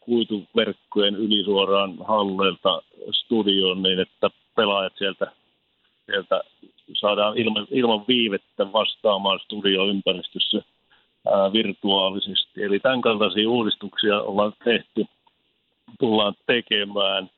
kuituverkkojen 0.00 1.14
ylisuoraan 1.14 1.98
halleilta 2.06 2.82
studioon 3.14 3.82
niin, 3.82 4.00
että 4.00 4.30
pelaajat 4.56 4.92
sieltä, 4.96 5.32
sieltä 6.06 6.40
saadaan 6.94 7.38
ilman, 7.38 7.66
ilman 7.70 8.04
viivettä 8.08 8.72
vastaamaan 8.72 9.40
studioympäristössä 9.40 10.62
ää, 11.26 11.52
virtuaalisesti. 11.52 12.62
Eli 12.62 12.80
tämän 12.80 13.00
kaltaisia 13.00 13.50
uudistuksia 13.50 14.20
ollaan 14.20 14.52
tehty, 14.64 15.04
tullaan 16.00 16.34
tekemään. 16.46 17.30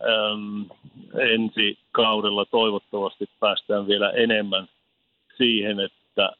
Ähm, 0.00 0.62
ensi 1.32 1.78
kaudella 1.92 2.44
toivottavasti 2.44 3.28
päästään 3.40 3.86
vielä 3.86 4.10
enemmän 4.10 4.68
siihen, 5.36 5.80
että 5.80 6.30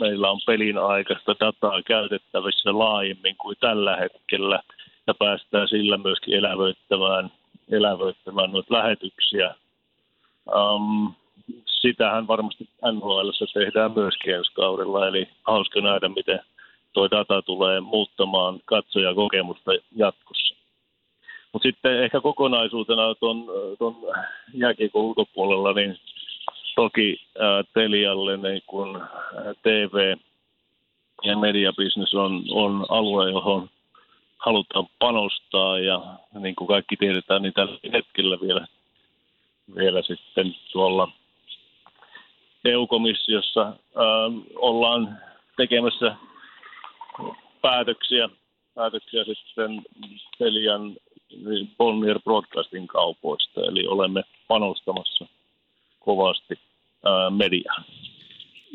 meillä 0.00 0.30
on 0.30 0.40
pelin 0.46 0.78
aikaista 0.78 1.34
dataa 1.40 1.82
käytettävissä 1.82 2.78
laajemmin 2.78 3.36
kuin 3.36 3.56
tällä 3.60 3.96
hetkellä 3.96 4.60
ja 5.06 5.14
päästään 5.14 5.68
sillä 5.68 5.96
myöskin 5.96 6.34
elävöittämään, 6.34 7.30
elävöittämään 7.70 8.52
noita 8.52 8.74
lähetyksiä. 8.74 9.54
Um, 10.54 11.14
sitähän 11.66 12.26
varmasti 12.26 12.68
NHL 12.92 13.30
tehdään 13.54 13.92
myöskin 13.92 14.34
ensi 14.34 14.52
kaudella, 14.52 15.08
eli 15.08 15.28
hauska 15.42 15.80
nähdä, 15.80 16.08
miten 16.08 16.40
tuo 16.92 17.10
data 17.10 17.42
tulee 17.42 17.80
muuttamaan 17.80 18.60
katsojakokemusta 18.64 19.70
jatkossa. 19.96 20.56
Mutta 21.52 21.68
sitten 21.68 22.02
ehkä 22.02 22.20
kokonaisuutena 22.20 23.14
tuon, 23.14 23.46
tuon 23.78 23.96
jääkiekon 24.54 25.02
ulkopuolella, 25.02 25.72
niin 25.72 25.98
toki 26.74 27.20
ää, 27.38 27.64
Telialle 27.74 28.36
niin 28.36 28.62
kun 28.66 29.02
TV 29.62 30.16
ja 31.24 31.38
mediabisnes 31.38 32.14
on, 32.14 32.44
on 32.50 32.86
alue, 32.88 33.30
johon 33.30 33.68
halutaan 34.38 34.86
panostaa 34.98 35.78
ja 35.78 36.18
niin 36.40 36.56
kuin 36.56 36.68
kaikki 36.68 36.96
tiedetään, 36.96 37.42
niin 37.42 37.52
tällä 37.52 37.78
hetkellä 37.92 38.38
vielä, 38.40 38.66
vielä 39.76 40.02
sitten 40.02 40.56
tuolla 40.72 41.08
EU-komissiossa 42.64 43.62
äh, 43.62 43.74
ollaan 44.56 45.18
tekemässä 45.56 46.16
päätöksiä, 47.62 48.28
päätöksiä 48.74 49.24
sitten 49.24 49.82
Telian 50.38 50.96
Bonnier 51.78 52.20
Broadcasting 52.24 52.86
kaupoista, 52.86 53.60
eli 53.60 53.86
olemme 53.86 54.22
panostamassa 54.48 55.26
kovasti 56.00 56.58
ää, 57.04 57.30
mediaan. 57.30 57.84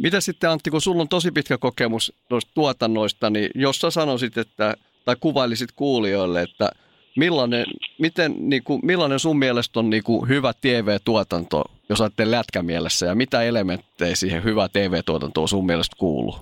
Mitä 0.03 0.21
sitten 0.21 0.49
Antti, 0.49 0.71
kun 0.71 0.81
sulla 0.81 1.01
on 1.01 1.09
tosi 1.09 1.31
pitkä 1.31 1.57
kokemus 1.57 2.13
noista 2.29 2.51
tuotannoista, 2.53 3.29
niin 3.29 3.49
jos 3.55 3.79
sä 3.79 3.91
sanoisit, 3.91 4.37
että, 4.37 4.75
tai 5.05 5.15
kuvailisit 5.19 5.69
kuulijoille, 5.75 6.41
että 6.41 6.69
millainen, 7.17 7.65
miten, 7.99 8.35
niin 8.37 8.63
kuin, 8.63 8.79
millainen 8.83 9.19
sun 9.19 9.39
mielestä 9.39 9.79
on 9.79 9.89
niin 9.89 10.03
kuin 10.03 10.29
hyvä 10.29 10.51
TV-tuotanto, 10.61 11.63
jos 11.89 12.01
ajattelee 12.01 12.31
lätkämielessä, 12.31 13.05
ja 13.05 13.15
mitä 13.15 13.43
elementtejä 13.43 14.15
siihen 14.15 14.43
hyvä 14.43 14.67
TV-tuotantoon 14.73 15.47
sun 15.47 15.65
mielestä 15.65 15.95
kuuluu? 15.99 16.35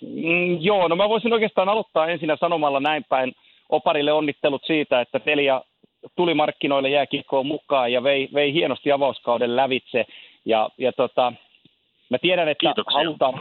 Mm, 0.00 0.60
joo, 0.60 0.88
no 0.88 0.96
mä 0.96 1.08
voisin 1.08 1.32
oikeastaan 1.32 1.68
aloittaa 1.68 2.06
ensinnä 2.06 2.36
sanomalla 2.40 2.80
näin 2.80 3.04
päin 3.08 3.34
Oparille 3.68 4.12
onnittelut 4.12 4.64
siitä, 4.66 5.00
että 5.00 5.20
Telia 5.20 5.62
tuli 6.16 6.34
markkinoille 6.34 6.90
jääkiekkoon 6.90 7.46
mukaan 7.46 7.92
ja 7.92 8.02
vei, 8.02 8.28
vei 8.34 8.52
hienosti 8.52 8.92
avauskauden 8.92 9.56
lävitse. 9.56 10.06
Ja, 10.44 10.68
ja 10.78 10.92
tota, 10.92 11.32
mä 12.10 12.18
tiedän, 12.18 12.48
että 12.48 12.74
halutaan, 12.86 13.34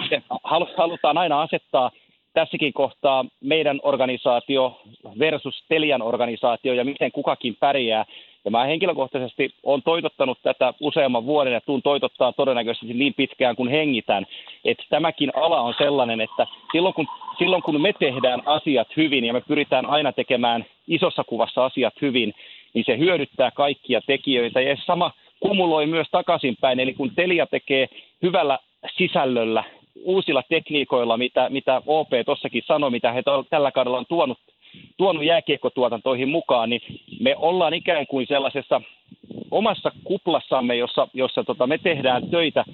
halutaan 0.76 1.18
aina 1.18 1.42
asettaa 1.42 1.92
tässäkin 2.34 2.74
kohtaa 2.74 3.26
meidän 3.42 3.80
organisaatio 3.84 4.82
versus 5.20 5.64
Telian 5.70 6.02
organisaatio 6.02 6.74
ja 6.74 6.86
miten 6.86 7.12
kukakin 7.12 7.56
pärjää. 7.60 8.06
Ja 8.46 8.52
mä 8.52 8.64
henkilökohtaisesti 8.64 9.54
olen 9.64 9.82
toitottanut 9.84 10.38
tätä 10.44 10.74
useamman 10.80 11.26
vuoden 11.26 11.54
ja 11.54 11.62
tuun 11.62 11.82
toitottaa 11.82 12.34
todennäköisesti 12.34 12.94
niin 12.94 13.14
pitkään 13.14 13.56
kuin 13.56 13.70
hengitän. 13.70 14.26
Että 14.66 14.84
tämäkin 14.90 15.32
ala 15.36 15.62
on 15.62 15.74
sellainen, 15.78 16.22
että 16.22 16.48
silloin 16.72 16.94
kun, 16.94 17.08
silloin 17.38 17.64
kun 17.64 17.82
me 17.82 17.94
tehdään 18.00 18.42
asiat 18.46 18.88
hyvin 18.98 19.26
ja 19.26 19.34
me 19.34 19.42
pyritään 19.42 19.86
aina 19.86 20.12
tekemään 20.12 20.66
isossa 20.88 21.24
kuvassa 21.24 21.66
asiat 21.66 21.94
hyvin, 22.02 22.34
niin 22.74 22.86
se 22.86 22.98
hyödyttää 22.98 23.52
kaikkia 23.52 24.02
tekijöitä. 24.02 24.62
Ja 24.62 24.78
sama 24.86 25.12
kumuloi 25.40 25.86
myös 25.86 26.08
takaisinpäin, 26.12 26.80
eli 26.80 26.94
kun 26.94 27.16
Telia 27.16 27.48
tekee 27.48 27.88
hyvällä 28.22 28.60
sisällöllä, 28.98 29.64
uusilla 30.04 30.44
tekniikoilla, 30.50 31.18
mitä, 31.18 31.50
mitä 31.50 31.82
OP 31.86 32.10
tuossakin 32.26 32.64
sanoi, 32.66 32.92
mitä 32.92 33.12
he 33.12 33.24
tällä 33.50 33.72
kaudella 33.72 33.98
on 33.98 34.06
tuonut 34.06 34.38
tuonut 34.98 35.24
jääkiekkotuotantoihin 35.24 36.30
mukaan, 36.30 36.70
niin 36.70 36.82
me 37.20 37.36
ollaan 37.38 37.74
ikään 37.74 38.08
kuin 38.08 38.28
sellaisessa 38.28 38.82
omassa 39.52 39.92
kuplassamme, 40.04 40.76
jossa, 40.76 41.08
jossa 41.14 41.44
tota, 41.44 41.68
me 41.68 41.78
tehdään 41.78 42.30
töitä 42.30 42.66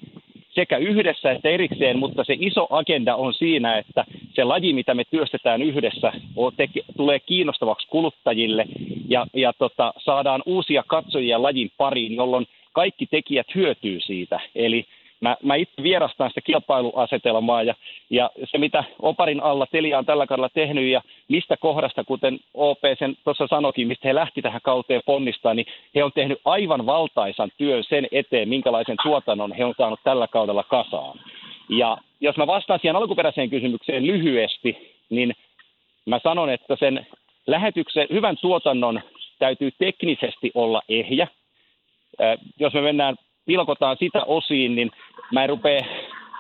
sekä 0.50 0.78
yhdessä 0.78 1.32
että 1.32 1.50
erikseen, 1.50 2.00
mutta 2.00 2.24
se 2.24 2.36
iso 2.40 2.68
agenda 2.70 3.16
on 3.16 3.34
siinä, 3.34 3.78
että 3.78 4.06
se 4.36 4.44
laji, 4.44 4.74
mitä 4.74 4.94
me 4.94 5.04
työstetään 5.12 5.62
yhdessä, 5.62 6.14
on, 6.36 6.52
teke, 6.58 6.82
tulee 6.98 7.20
kiinnostavaksi 7.20 7.88
kuluttajille 7.88 8.66
ja, 9.10 9.28
ja 9.34 9.54
tota, 9.54 9.94
saadaan 9.98 10.44
uusia 10.46 10.84
katsojia 10.88 11.42
lajin 11.42 11.72
pariin, 11.78 12.16
jolloin 12.16 12.48
kaikki 12.74 13.06
tekijät 13.06 13.48
hyötyy 13.56 14.00
siitä. 14.00 14.40
Eli 14.56 14.86
mä, 15.22 15.38
mä 15.44 15.56
itse 15.56 15.84
vierastan 15.84 16.30
sitä 16.30 16.42
kilpailuasetelmaa 16.42 17.64
ja, 17.64 17.76
ja 18.10 18.30
se, 18.44 18.58
mitä 18.58 18.84
Oparin 19.02 19.44
alla 19.44 19.68
Telia 19.68 19.98
on 19.98 20.06
tällä 20.06 20.28
kaudella 20.28 20.50
tehnyt 20.50 20.86
ja 20.86 21.02
mistä 21.28 21.58
kohdasta, 21.58 22.04
kuten 22.04 22.40
OP 22.54 22.80
sen 23.00 23.18
tuossa 23.24 23.48
sanokin, 23.48 23.88
mistä 23.88 24.08
he 24.08 24.16
lähti 24.16 24.42
tähän 24.42 24.62
kauteen 24.64 25.02
ponnistaa, 25.06 25.54
niin 25.54 25.66
he 25.96 26.04
on 26.04 26.12
tehnyt 26.16 26.42
aivan 26.46 26.86
valtaisan 26.86 27.52
työn 27.58 27.84
sen 27.84 28.08
eteen, 28.12 28.50
minkälaisen 28.50 28.98
tuotannon 29.04 29.52
he 29.52 29.66
on 29.66 29.74
saanut 29.78 30.00
tällä 30.04 30.28
kaudella 30.28 30.64
kasaan. 30.64 31.20
Ja 31.70 31.98
jos 32.22 32.38
mä 32.38 32.48
vastaan 32.48 32.80
siihen 32.80 32.96
alkuperäiseen 32.96 33.50
kysymykseen 33.50 34.08
lyhyesti, 34.08 34.96
niin 35.10 35.34
mä 36.06 36.20
sanon, 36.24 36.50
että 36.50 36.76
sen 36.80 37.08
lähetyksen, 37.48 38.08
hyvän 38.14 38.38
tuotannon 38.42 39.02
täytyy 39.40 39.72
teknisesti 39.78 40.52
olla 40.54 40.82
ehjä. 40.90 41.28
Jos 42.60 42.74
me 42.74 42.82
mennään 42.82 43.16
pilkotaan 43.46 43.98
sitä 44.00 44.24
osiin, 44.24 44.76
niin 44.76 44.92
mä 45.32 45.44
en 45.44 45.50
rupea 45.50 45.86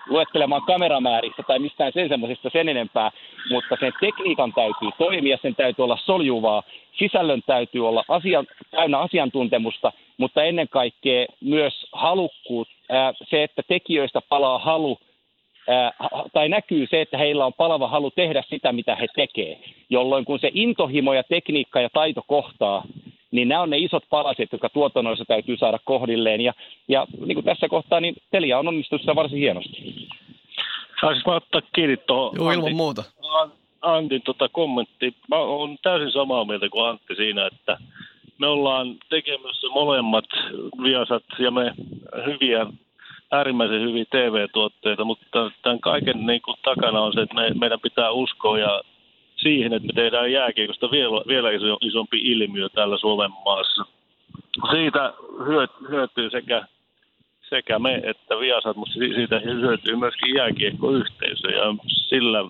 luettelemaan 0.09 0.61
kameramääristä 0.61 1.43
tai 1.43 1.59
mistään 1.59 1.91
sen 1.93 2.09
semmoisesta 2.09 2.49
sen 2.49 2.69
enempää, 2.69 3.11
mutta 3.49 3.77
sen 3.79 3.93
tekniikan 3.99 4.53
täytyy 4.53 4.89
toimia, 4.97 5.37
sen 5.41 5.55
täytyy 5.55 5.83
olla 5.83 5.97
soljuvaa, 6.05 6.63
sisällön 6.97 7.41
täytyy 7.45 7.87
olla 7.87 8.03
asian, 8.07 8.47
täynnä 8.71 8.99
asiantuntemusta, 8.99 9.91
mutta 10.17 10.43
ennen 10.43 10.67
kaikkea 10.67 11.25
myös 11.41 11.85
halukkuut, 11.91 12.67
ää, 12.89 13.13
se, 13.29 13.43
että 13.43 13.61
tekijöistä 13.67 14.21
palaa 14.29 14.59
halu, 14.59 14.99
ää, 15.67 15.91
tai 16.33 16.49
näkyy 16.49 16.87
se, 16.87 17.01
että 17.01 17.17
heillä 17.17 17.45
on 17.45 17.53
palava 17.53 17.87
halu 17.87 18.11
tehdä 18.11 18.43
sitä, 18.49 18.73
mitä 18.73 18.95
he 18.95 19.07
tekee, 19.15 19.59
jolloin 19.89 20.25
kun 20.25 20.39
se 20.39 20.51
intohimo 20.53 21.13
ja 21.13 21.23
tekniikka 21.23 21.81
ja 21.81 21.89
taito 21.93 22.21
kohtaa, 22.27 22.83
niin 23.31 23.47
nämä 23.47 23.61
on 23.61 23.69
ne 23.69 23.77
isot 23.77 24.03
palaset, 24.09 24.51
jotka 24.51 24.69
tuotannoissa 24.69 25.25
täytyy 25.25 25.57
saada 25.57 25.79
kohdilleen. 25.83 26.41
Ja, 26.41 26.53
ja 26.87 27.07
niin 27.25 27.35
kuin 27.35 27.45
tässä 27.45 27.69
kohtaa, 27.69 27.99
niin 27.99 28.15
Telia 28.31 28.59
on 28.59 28.67
onnistunut 28.67 29.01
sitä 29.01 29.15
varsin 29.15 29.39
hienosti. 29.39 30.07
Saisinko 31.01 31.31
mä 31.31 31.37
ottaa 31.37 31.61
kiinni 31.75 31.97
tuohon 31.97 32.35
Joo, 32.35 32.51
ilman 32.51 32.65
Antti, 32.65 32.75
muuta. 32.75 33.03
Antin 33.81 34.21
tota 34.21 34.49
kommentti. 34.49 35.15
Mä 35.29 35.35
olen 35.35 35.79
täysin 35.81 36.11
samaa 36.11 36.45
mieltä 36.45 36.69
kuin 36.69 36.85
Antti 36.85 37.15
siinä, 37.15 37.47
että 37.47 37.77
me 38.37 38.47
ollaan 38.47 38.95
tekemässä 39.09 39.67
molemmat 39.73 40.25
viasat 40.83 41.23
ja 41.39 41.51
me 41.51 41.73
hyviä 42.25 42.65
äärimmäisen 43.31 43.81
hyviä 43.81 44.05
TV-tuotteita, 44.09 45.05
mutta 45.05 45.51
tämän 45.61 45.79
kaiken 45.79 46.25
niin 46.25 46.41
kuin, 46.41 46.57
takana 46.63 47.01
on 47.01 47.13
se, 47.13 47.21
että 47.21 47.35
me, 47.35 47.51
meidän 47.59 47.79
pitää 47.79 48.11
uskoa 48.11 48.59
ja 48.59 48.81
siihen, 49.41 49.73
että 49.73 49.87
me 49.87 49.93
tehdään 49.93 50.31
jääkiekosta 50.31 50.91
vielä, 50.91 51.21
vielä 51.27 51.51
iso, 51.51 51.77
isompi 51.81 52.17
ilmiö 52.17 52.69
täällä 52.69 52.97
Suomen 52.97 53.31
maassa. 53.45 53.85
Siitä 54.71 55.13
hyötyy 55.89 56.29
sekä, 56.29 56.65
sekä 57.49 57.79
me 57.79 58.01
että 58.03 58.39
Viasat, 58.39 58.77
mutta 58.77 58.93
siitä 58.93 59.39
hyötyy 59.39 59.95
myöskin 59.95 60.35
jääkiekkoyhteisö 60.35 61.51
ja 61.51 61.75
sillä, 61.87 62.45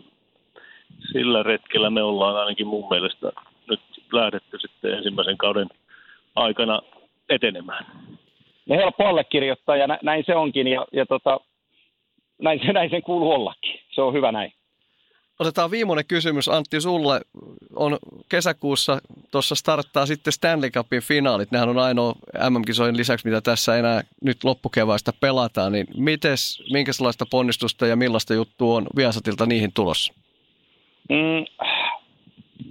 sillä 1.12 1.44
retkellä 1.44 1.90
me 1.90 2.04
ollaan 2.04 2.36
ainakin 2.36 2.68
mun 2.68 2.90
mielestä 2.90 3.32
nyt 3.70 3.82
lähdetty 4.12 4.60
sitten 4.60 4.94
ensimmäisen 4.94 5.38
kauden 5.38 5.68
aikana 6.36 6.82
etenemään. 7.30 7.86
No 8.66 8.76
helppo 8.76 9.06
allekirjoittaa 9.06 9.78
ja 9.78 9.88
näin 10.04 10.24
se 10.26 10.36
onkin 10.36 10.68
ja, 10.68 10.86
ja 10.94 11.06
tota, 11.06 11.40
näin, 12.42 12.60
se, 12.66 12.74
näin 12.74 12.90
sen 12.90 13.02
kuuluu 13.02 13.32
ollakin. 13.32 13.80
Se 13.92 14.02
on 14.02 14.14
hyvä 14.14 14.32
näin. 14.32 14.54
Otetaan 15.40 15.72
viimeinen 15.72 16.06
kysymys 16.06 16.50
Antti 16.50 16.82
sulle. 16.82 17.22
On 17.76 17.98
kesäkuussa 18.30 19.00
tuossa 19.32 19.56
starttaa 19.56 20.06
sitten 20.06 20.34
Stanley 20.34 20.70
Cupin 20.70 21.02
finaalit. 21.02 21.52
Nehän 21.52 21.70
on 21.70 21.78
ainoa 21.78 22.14
MM-kisojen 22.50 22.98
lisäksi, 22.98 23.28
mitä 23.28 23.42
tässä 23.42 23.78
enää 23.78 24.02
nyt 24.24 24.44
loppukeväistä 24.44 25.14
pelataan. 25.20 25.72
Niin 25.72 25.88
mites, 25.98 26.64
minkälaista 26.72 27.26
ponnistusta 27.32 27.88
ja 27.88 27.96
millaista 27.96 28.34
juttua 28.34 28.78
on 28.78 28.88
Viasatilta 28.96 29.46
niihin 29.46 29.72
tulossa? 29.74 30.14
Mm, 31.10 31.46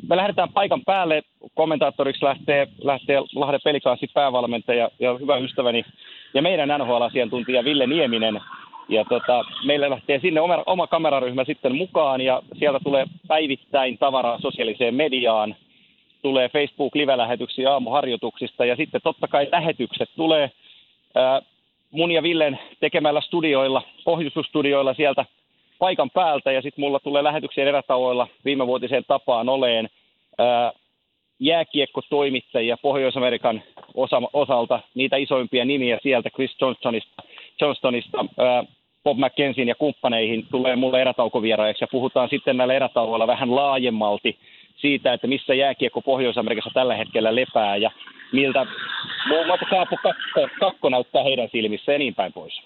me 0.09 0.17
lähdetään 0.17 0.53
paikan 0.53 0.83
päälle. 0.87 1.23
Kommentaattoriksi 1.55 2.25
lähtee, 2.25 2.69
lähtee 2.83 3.21
Lahden 3.35 3.61
pelikaassi 3.65 4.07
päävalmentaja 4.15 4.91
ja 4.99 5.19
hyvä 5.19 5.37
ystäväni 5.37 5.85
ja 6.35 6.43
meidän 6.43 6.69
NHL-asiantuntija 6.69 7.65
Ville 7.65 7.87
Nieminen. 7.87 8.41
Ja 8.89 9.05
tota, 9.05 9.45
meillä 9.65 9.91
lähtee 9.91 10.19
sinne 10.19 10.41
oma, 10.41 10.63
oma 10.67 10.87
kameraryhmä 10.87 11.45
sitten 11.45 11.77
mukaan 11.77 12.21
ja 12.21 12.43
sieltä 12.59 12.81
tulee 12.85 13.07
päivittäin 13.29 13.99
tavaraa 13.99 14.39
sosiaaliseen 14.41 14.95
mediaan. 14.95 15.57
Tulee 16.23 16.49
Facebook-live-lähetyksiä 16.49 17.73
aamuharjoituksista 17.73 18.65
ja 18.65 18.77
sitten 18.77 19.01
totta 19.05 19.29
kai 19.29 19.49
lähetykset 19.53 20.11
tulee 20.17 20.51
ää, 21.15 21.43
mun 21.91 22.11
ja 22.11 22.23
Villen 22.23 22.59
tekemällä 22.81 23.21
studioilla, 23.21 23.83
pohjustusstudioilla 24.05 24.95
sieltä 24.95 25.25
paikan 25.79 26.11
päältä 26.11 26.53
ja 26.53 26.63
sitten 26.63 26.83
mulla 26.83 27.01
tulee 27.01 27.25
lähetyksiä 27.25 27.65
erätauoilla 27.65 28.29
viimevuotiseen 28.45 29.05
tapaan 29.09 29.49
oleen 29.49 29.89
ää, 30.39 30.73
jääkiekkotoimittajia 31.41 32.77
Pohjois-Amerikan 32.77 33.63
osa, 33.95 34.23
osalta, 34.33 34.81
niitä 34.95 35.17
isoimpia 35.17 35.65
nimiä 35.65 35.99
sieltä 36.03 36.31
Chris 36.31 36.57
Johnstonista, 36.61 37.23
Johnstonista 37.61 38.25
ää, 38.39 38.65
Bob 39.05 39.19
McKenzin 39.19 39.69
ja 39.69 39.75
kumppaneihin 39.75 40.47
tulee 40.51 40.77
mulle 40.77 41.01
erätaukovieraiksi 41.01 41.85
ja 41.85 41.89
puhutaan 41.93 42.29
sitten 42.29 42.57
näillä 42.57 42.75
erätauoilla 42.75 43.27
vähän 43.27 43.57
laajemmalti 43.57 44.39
siitä, 44.77 45.13
että 45.13 45.27
missä 45.27 45.55
jääkiekko 45.55 46.01
Pohjois-Amerikassa 46.01 46.71
tällä 46.75 46.97
hetkellä 46.97 47.35
lepää 47.35 47.77
ja 47.77 47.91
miltä 48.33 48.67
muun 49.29 49.47
muassa 49.47 49.67
Kaapo 49.71 49.97
Kakko, 50.03 50.49
Kakko 50.61 50.89
näyttää 50.89 51.23
heidän 51.23 51.49
silmissä 51.53 51.93
ja 51.93 51.99
niin 51.99 52.15
päin 52.15 52.33
pois. 52.33 52.63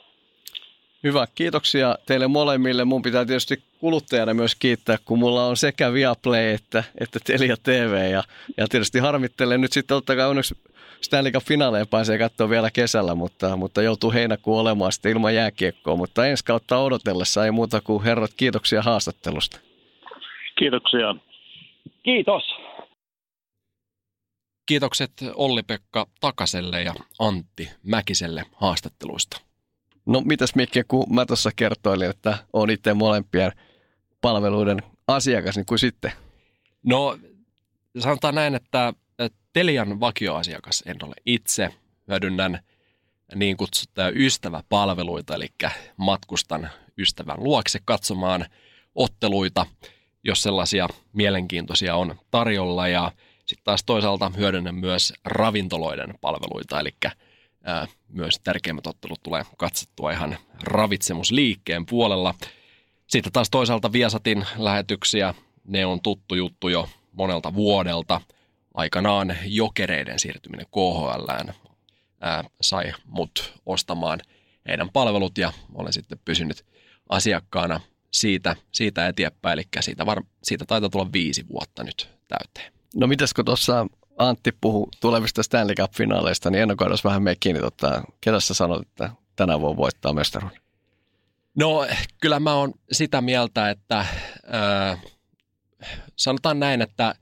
Hyvä, 1.03 1.27
kiitoksia 1.35 1.99
teille 2.07 2.29
molemmille. 2.29 2.85
Mun 2.85 3.03
pitää 3.03 3.25
tietysti 3.25 3.63
kuluttajana 3.79 4.35
myös 4.35 4.55
kiittää, 4.55 4.97
kun 5.05 5.19
mulla 5.19 5.47
on 5.47 5.57
sekä 5.57 5.93
Viaplay 5.93 6.55
että, 6.55 6.85
että 7.01 7.19
Telia 7.25 7.57
TV. 7.63 8.11
Ja, 8.11 8.23
ja 8.57 8.69
tietysti 8.69 8.99
harmittelen 8.99 9.61
nyt 9.61 9.73
sitten, 9.73 9.97
ottakaa 9.97 10.29
onneksi 10.29 10.55
Stanley 11.03 11.33
Cup 11.33 11.45
finaaleja 11.45 11.87
pääsee 11.87 12.19
katsoa 12.19 12.49
vielä 12.49 12.71
kesällä, 12.71 13.15
mutta, 13.15 13.57
mutta 13.57 13.83
joutuu 13.83 14.13
heinäkuun 14.13 14.61
olemaan 14.61 14.93
sitten 14.93 15.13
ilman 15.13 15.35
jääkiekkoa. 15.35 15.97
Mutta 15.97 16.27
ensi 16.27 16.45
kautta 16.45 16.79
odotellessa 16.79 17.45
ei 17.45 17.51
muuta 17.51 17.81
kuin 17.81 18.05
herrat, 18.05 18.31
kiitoksia 18.37 18.83
haastattelusta. 18.83 19.61
Kiitoksia. 20.59 21.15
Kiitos. 22.03 22.43
Kiitokset 24.67 25.13
Olli-Pekka 25.35 26.07
Takaselle 26.21 26.83
ja 26.83 26.95
Antti 27.19 27.71
Mäkiselle 27.83 28.45
haastatteluista. 28.57 29.41
No 30.07 30.21
mitäs 30.21 30.55
Mikke, 30.55 30.85
kun 30.89 31.15
mä 31.15 31.27
tuossa 31.27 31.51
kertoilin, 31.57 32.11
että 32.11 32.39
on 32.53 32.71
itse 32.71 32.95
molempien 32.95 33.53
palveluiden 34.21 34.83
asiakas, 35.09 35.57
niin 35.57 35.67
kuin 35.67 35.79
sitten? 35.79 36.13
No 36.83 37.19
sanotaan 37.99 38.35
näin, 38.35 38.55
että 38.55 38.93
Telian 39.53 40.01
vakioasiakas 40.01 40.83
en 40.87 40.97
ole 41.03 41.15
itse. 41.27 41.75
Hyödynnän 42.09 42.59
niin 43.35 43.57
kutsuttuja 43.57 44.11
ystäväpalveluita, 44.11 45.35
eli 45.35 45.49
matkustan 45.97 46.71
ystävän 46.99 47.45
luokse 47.45 47.79
katsomaan 47.85 48.47
otteluita, 48.95 49.67
jos 50.25 50.43
sellaisia 50.43 50.89
mielenkiintoisia 51.13 51.97
on 51.97 52.15
tarjolla. 52.31 52.89
Ja 52.89 53.13
sitten 53.47 53.65
taas 53.65 53.85
toisaalta 53.85 54.33
hyödynnän 54.37 54.75
myös 54.75 55.13
ravintoloiden 55.25 56.15
palveluita, 56.21 56.81
eli 56.81 56.95
myös 58.09 58.41
tärkeimmät 58.45 58.87
ottelut 58.87 59.23
tulee 59.23 59.43
katsottua 59.57 60.13
ihan 60.13 60.37
ravitsemusliikkeen 60.63 61.87
puolella. 61.87 62.35
Sitten 63.07 63.33
taas 63.33 63.51
toisaalta 63.51 63.93
Viasatin 63.93 64.47
lähetyksiä, 64.57 65.35
ne 65.65 65.87
on 65.87 66.01
tuttu 66.01 66.35
juttu 66.35 66.69
jo 66.69 66.89
monelta 67.13 67.55
vuodelta. 67.55 68.21
Aikanaan 68.75 69.37
jokereiden 69.45 70.19
siirtyminen 70.19 70.67
KHL 70.67 71.31
ää, 72.21 72.45
sai 72.61 72.93
mut 73.05 73.55
ostamaan 73.67 74.21
heidän 74.69 74.91
palvelut 74.91 75.39
ja 75.39 75.53
olen 75.75 75.93
sitten 75.93 76.19
pysynyt 76.25 76.65
asiakkaana 77.09 77.81
siitä, 78.11 78.57
siitä 78.73 79.09
eteenpäin, 79.09 79.53
eli 79.53 79.69
siitä, 79.81 80.07
var, 80.07 80.23
siitä 80.43 80.65
taitaa 80.65 80.91
tulla 80.91 81.13
viisi 81.13 81.49
vuotta 81.49 81.85
nyt 81.85 82.09
täyteen. 82.29 82.73
No 82.95 83.07
mitäs 83.07 83.35
kun 83.35 83.45
tuossa 83.45 83.87
Antti 84.19 84.53
puhui 84.61 84.89
tulevista 85.01 85.43
Stanley 85.43 85.75
Cup-finaaleista, 85.75 86.51
niin 86.51 86.63
ennakoidaan 86.63 86.99
vähän 87.05 87.23
me 87.23 87.37
kiinni. 87.41 87.61
Tota, 87.61 88.03
ketä 88.21 88.41
sä 88.41 88.55
sanot, 88.55 88.83
että 88.83 89.11
tänä 89.37 89.61
vuonna 89.61 89.77
voittaa 89.77 90.13
mestaruuden? 90.13 90.63
No 91.55 91.87
kyllä 92.21 92.41
mä 92.41 92.55
oon 92.55 92.73
sitä 92.93 93.21
mieltä, 93.21 93.71
että 93.71 93.99
äh, 93.99 95.03
sanotaan 96.17 96.61
näin, 96.61 96.83
että 96.83 97.15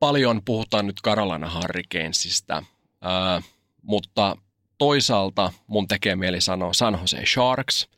paljon 0.00 0.40
puhutaan 0.44 0.86
nyt 0.86 1.00
Carolina 1.04 1.50
Hurricanesista, 1.54 2.56
äh, 2.56 3.44
mutta 3.82 4.36
toisaalta 4.78 5.52
mun 5.66 5.88
tekee 5.88 6.16
mieli 6.16 6.40
sanoa 6.40 6.72
San 6.72 6.98
Jose 7.00 7.26
Sharks, 7.26 7.88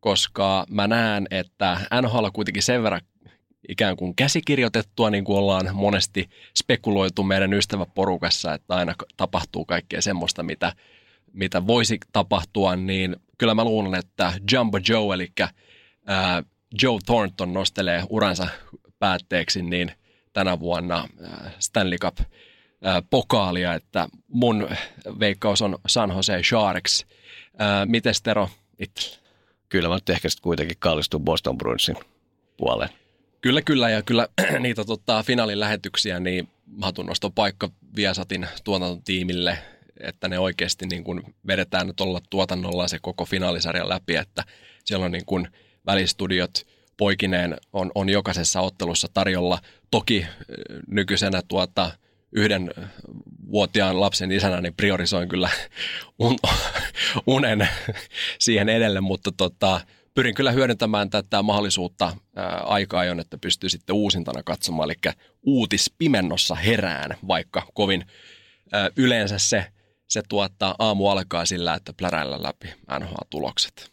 koska 0.00 0.66
mä 0.70 0.86
näen, 0.86 1.26
että 1.30 1.80
NHL 2.02 2.26
kuitenkin 2.32 2.62
sen 2.62 2.82
verran 2.82 3.00
ikään 3.68 3.96
kuin 3.96 4.16
käsikirjoitettua, 4.16 5.10
niin 5.10 5.24
kuin 5.24 5.38
ollaan 5.38 5.70
monesti 5.72 6.30
spekuloitu 6.58 7.22
meidän 7.22 7.52
ystäväporukassa, 7.52 8.54
että 8.54 8.74
aina 8.74 8.94
tapahtuu 9.16 9.64
kaikkea 9.64 10.02
semmoista, 10.02 10.42
mitä, 10.42 10.72
mitä 11.32 11.66
voisi 11.66 11.98
tapahtua, 12.12 12.76
niin 12.76 13.16
kyllä 13.38 13.54
mä 13.54 13.64
luulen, 13.64 13.94
että 13.94 14.32
Jumbo 14.52 14.78
Joe, 14.88 15.14
eli 15.14 15.32
ää, 16.06 16.42
Joe 16.82 16.98
Thornton 17.06 17.52
nostelee 17.52 18.02
uransa 18.08 18.48
päätteeksi, 18.98 19.62
niin 19.62 19.92
tänä 20.32 20.60
vuonna 20.60 21.08
ää, 21.22 21.50
Stanley 21.58 21.98
Cup 21.98 22.18
ää, 22.82 23.02
pokaalia, 23.10 23.74
että 23.74 24.08
mun 24.28 24.68
veikkaus 25.20 25.62
on 25.62 25.78
San 25.86 26.10
Jose 26.10 26.42
Sharks. 26.42 27.06
Ää, 27.58 27.86
mites 27.86 28.22
Tero 28.22 28.48
itse? 28.78 29.18
Kyllä 29.68 29.88
mä 29.88 29.94
nyt 29.94 30.10
ehkä 30.10 30.28
sitten 30.28 30.42
kuitenkin 30.42 30.76
kallistun 30.78 31.24
Boston 31.24 31.58
Bruinsin 31.58 31.96
puoleen. 32.56 32.90
Kyllä, 33.40 33.62
kyllä. 33.62 33.90
Ja 33.90 34.02
kyllä 34.02 34.28
niitä 34.58 34.84
tota, 34.84 35.22
finaalin 35.22 35.60
lähetyksiä, 35.60 36.20
niin 36.20 36.48
hatunnosto 36.82 37.30
paikka 37.30 37.70
Viasatin 37.96 38.46
tuotantotiimille, 38.64 39.58
että 40.00 40.28
ne 40.28 40.38
oikeasti 40.38 40.86
niin 40.86 41.04
kuin 41.04 41.34
vedetään 41.46 41.86
nyt 41.86 42.00
olla 42.00 42.20
tuotannolla 42.30 42.88
se 42.88 42.98
koko 42.98 43.24
finaalisarjan 43.24 43.88
läpi, 43.88 44.16
että 44.16 44.44
siellä 44.84 45.06
on 45.06 45.12
niin 45.12 45.26
kuin 45.26 45.48
välistudiot 45.86 46.66
poikineen 47.02 47.56
on, 47.72 47.92
on 47.94 48.08
jokaisessa 48.08 48.60
ottelussa 48.60 49.08
tarjolla. 49.14 49.58
Toki 49.90 50.26
nykyisenä 50.86 51.42
tuota, 51.48 51.90
yhden 52.32 52.70
vuotiaan 53.50 54.00
lapsen 54.00 54.32
isänä, 54.32 54.60
niin 54.60 54.74
priorisoin 54.74 55.28
kyllä 55.28 55.50
un, 56.18 56.38
unen 57.26 57.68
siihen 58.38 58.68
edelle, 58.68 59.00
mutta 59.00 59.32
tota, 59.36 59.80
pyrin 60.14 60.34
kyllä 60.34 60.52
hyödyntämään 60.52 61.10
tätä 61.10 61.42
mahdollisuutta 61.42 62.16
ää, 62.36 62.56
aika 62.56 62.98
ajoin, 62.98 63.20
että 63.20 63.38
pystyy 63.38 63.70
sitten 63.70 63.96
uusintana 63.96 64.42
katsomaan, 64.42 64.90
eli 64.90 65.14
uutispimennossa 65.42 66.54
herään, 66.54 67.16
vaikka 67.28 67.62
kovin 67.74 68.06
ää, 68.72 68.90
yleensä 68.96 69.38
se, 69.38 69.66
se 70.08 70.22
tuottaa 70.28 70.74
aamu 70.78 71.08
alkaa 71.08 71.46
sillä, 71.46 71.74
että 71.74 71.92
pläräillä 71.92 72.42
läpi 72.42 72.68
NHL-tulokset. 73.00 73.92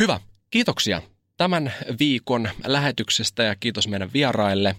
Hyvä, 0.00 0.20
kiitoksia 0.50 1.02
tämän 1.36 1.72
viikon 1.98 2.48
lähetyksestä 2.66 3.42
ja 3.42 3.54
kiitos 3.54 3.88
meidän 3.88 4.10
vieraille 4.12 4.76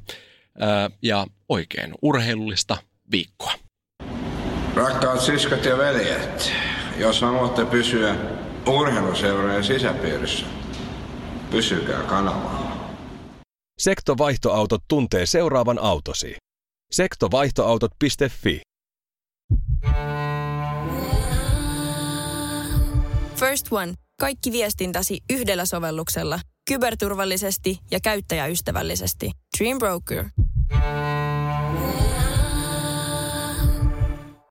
ja 1.01 1.27
oikein 1.49 1.93
urheilullista 2.01 2.77
viikkoa. 3.11 3.53
Rakkaat 4.75 5.21
siskot 5.21 5.65
ja 5.65 5.77
veljet, 5.77 6.51
jos 6.97 7.21
haluatte 7.21 7.65
pysyä 7.65 8.15
urheiluseurojen 8.67 9.63
sisäpiirissä. 9.63 10.45
Pysykää 11.51 12.03
kanavalla. 12.03 12.77
Sektovaihtoautot 13.79 14.83
tuntee 14.87 15.25
seuraavan 15.25 15.79
autosi. 15.79 16.35
Sektovaihtoautot.fi 16.91 18.61
First 23.35 23.67
One. 23.71 23.93
Kaikki 24.19 24.51
viestintäsi 24.51 25.19
yhdellä 25.29 25.65
sovelluksella. 25.65 26.39
Kyberturvallisesti 26.69 27.79
ja 27.91 27.99
käyttäjäystävällisesti. 28.03 29.31
Dream 29.59 29.77
Broker. 29.77 30.25